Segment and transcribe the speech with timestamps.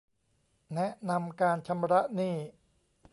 [0.75, 2.35] แนะนำการชำระหนี้